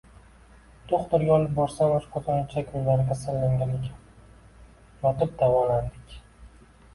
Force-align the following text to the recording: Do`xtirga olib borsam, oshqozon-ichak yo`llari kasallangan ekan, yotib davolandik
Do`xtirga 0.91 1.33
olib 1.35 1.51
borsam, 1.59 1.93
oshqozon-ichak 1.97 2.71
yo`llari 2.77 3.05
kasallangan 3.11 3.75
ekan, 3.77 3.93
yotib 5.05 5.37
davolandik 5.43 6.19